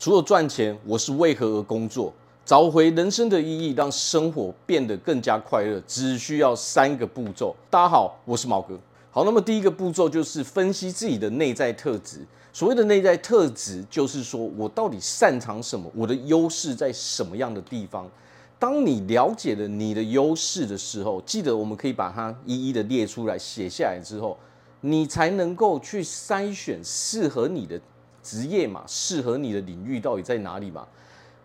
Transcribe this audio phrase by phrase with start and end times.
[0.00, 2.10] 除了赚钱，我是为何而工作？
[2.42, 7.54] 找回人生的意义，让生活变得更加快乐，只需要三个步骤。
[7.68, 8.80] 大家好，我是毛哥。
[9.10, 12.26] 好，那么第一个步骤就是分析自己的内在特质。
[12.50, 18.10] 所谓的内在特质，就是说我到底擅长什么，我的优势在什么样的地方。
[18.58, 24.38] 当你了解了你的优势的时候，记得我们可以把它一一的列出来，写下来之后，
[24.80, 27.78] 你才能够去筛选适合你的。
[28.22, 30.86] 职业嘛，适合你的领域到底在哪里嘛？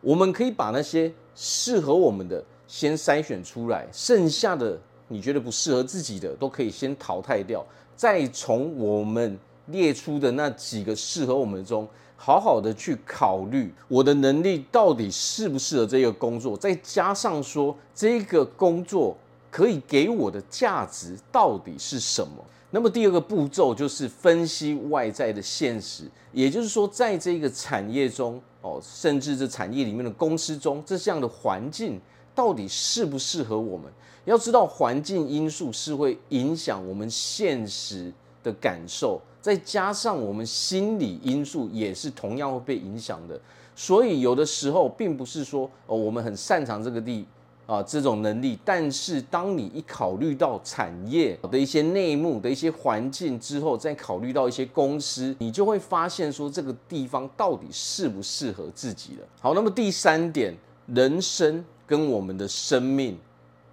[0.01, 19.17] 我们可以把那些适合我们的先筛选出来，剩下的你觉得不适合自己的都可以先淘汰掉，再从我们列出的那几个适合我们中，好好的去考虑我的能力到底适不适合这个工作，再加上说这个工作
[19.55, 22.43] 可以给我的价值到底是什么。
[22.71, 31.97] 那么第二个步骤就是分析外在的现实，也就是说，在这个产业中哦，甚至这产业里面的公司中，这样的环境
[32.35, 33.89] 到底适不适合我们？
[34.25, 38.11] 要知道，环境因素是会影响我们现实
[38.43, 43.39] 的感受，再加上我们心理因素也是同样会被影响的。
[43.73, 47.25] 所以，有的时候并不是说哦，我们很擅长这个地。
[47.65, 59.27] 啊，这种能力，但是当你一考虑到产业的一些内幕的一些环境之后，再考虑到一些公司，你就会发现说这个地方到底适不适合自己了。
[59.41, 60.55] 好，那么第三点，
[60.87, 63.17] 人生跟我们的生命，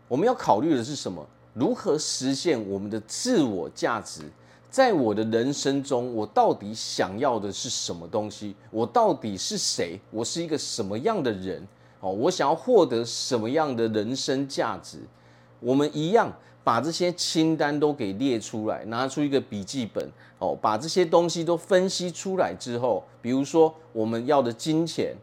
[0.09, 1.27] 我们要考虑的是什么？
[1.53, 4.23] 如何实现我们的自我价值？
[4.71, 8.55] 在我的人生中，我到底想要的是什么东西？
[8.71, 10.01] 我到底是谁？
[10.11, 11.63] 我是一个什么样的人？
[12.03, 14.99] 哦，我想要获得什么样的人生价值？
[15.61, 16.33] 我们一样
[16.65, 25.15] 把这些清单都给列出来，拿出一个笔记本，哦，把这些东西都分析出来之后，比如说我们要的金钱，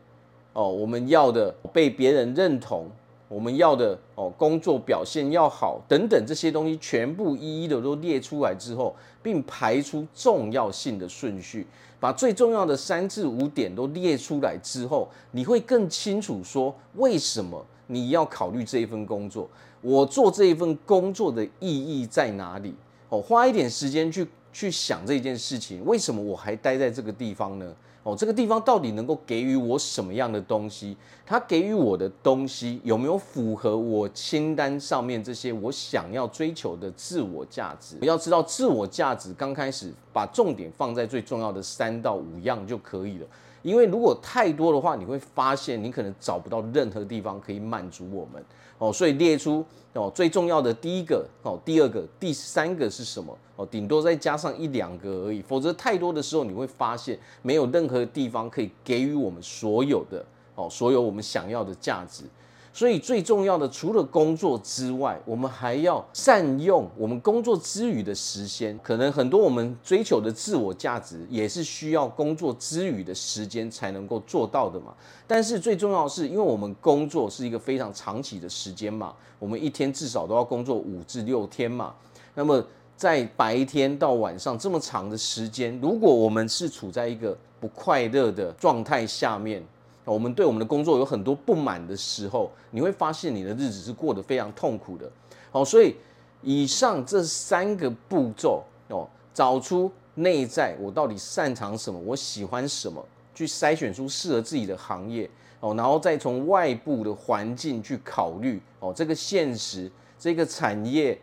[0.53, 2.89] 哦，我们要的被别人认同。
[3.29, 11.65] 我们要的哦，工作表现要好等等这些东西，全部一一的都列出来之后，并排出重要性的顺序，
[11.99, 19.47] 把最重要的三至五点都列出来之后，你会更清楚说为什么你要考虑这一份工作，
[19.81, 22.73] 我做这一份工作的意义在哪里？
[23.09, 27.75] 哦，花一点时间去去想这件事情，为什么我还待在这个地方呢？
[28.03, 30.95] 哦，这个地方到底能够给予我什么样的东西？
[31.25, 37.97] 它给予我的东西有没有符合我清单上面这些我想要追求的自我价值？
[38.01, 43.27] 要知道，自我价值刚开始把重点放在最重要的三到五样就可以了。
[43.61, 48.43] 因为如果太多的话，你会发现你可能找不到任何地方可以满足我们。
[48.77, 53.37] 哦，所以列出哦最重要的第一个哦，第二个、第三个是什么？
[53.57, 55.41] 哦，顶多再加上一两个而已。
[55.41, 62.23] 否则太多的时候，你会发现没有任何地方可以给予我们所有的哦，所有我们想要的价值。
[62.71, 68.79] 所以最重要的，除了工作之外，我们还要善用我们工作之余的时间。
[68.83, 74.93] 可能很多我们追求的自我价值，也是需要工作之余的时间才能够做到的嘛。
[75.27, 81.93] 但是最重要的是，因为我们工作是一个非常长期的时间嘛，我们一天至少都要工作五至六天嘛。
[82.35, 82.63] 那么
[82.95, 89.61] 在白天到晚上这么长的时间，如果我们是处在一个不快乐的状态下面。
[90.11, 95.09] 我们对我们的工作有很多不满的时候，你会发现你的日子是过得非常痛苦的。
[95.51, 95.95] 好，所以
[96.41, 103.03] 以上这三个步骤哦，找出内在我到底擅长什么，我喜欢什么，
[103.33, 111.19] 去筛选出适合自己的行业哦，然后再从外部的环境去考虑哦，这个现实，这个产业。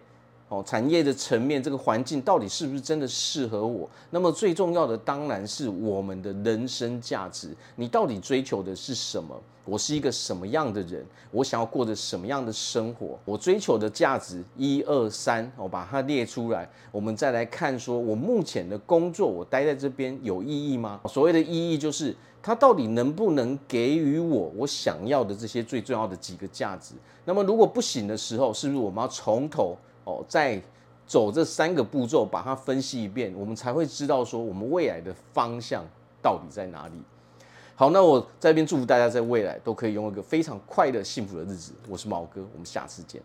[0.48, 3.88] 哦，产业的层面，这个环境到底是不是真的适合我？
[4.10, 7.52] 那么最重要的当然是我们的人生价值。
[7.74, 9.34] 你到底追求的是什么？
[9.64, 11.04] 我是一个什么样的人？
[11.32, 13.18] 我想要过着什么样的生活？
[13.24, 16.70] 我追求的价值一二三，我把它列出来。
[16.92, 21.00] 我们再来看，说我目前的工作，我待在这边有意义吗？
[21.06, 26.94] 所谓的意义，就是它到底能不能给予我我想要的这些最重要的几个价值？
[27.24, 29.76] 那么如果不行的时候，是不是我们要从头？
[30.06, 30.58] 哦，再
[31.06, 35.84] 走这三个步骤，把它分析一遍，我们才会知道说我们未来的方向
[36.22, 36.94] 到底在哪里。
[37.74, 41.72] 好，那我在这边祝福大家在未来都可以拥有一个非常快乐、幸福的日子。
[41.88, 43.20] 我是毛哥，我们下次见。